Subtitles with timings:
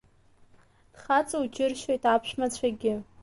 [0.93, 2.93] Дхаҵоу џьыршьоит аԥшәмацәагьы.